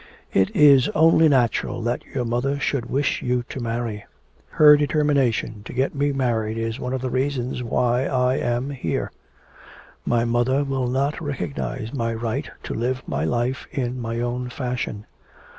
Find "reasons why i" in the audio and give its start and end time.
7.11-8.37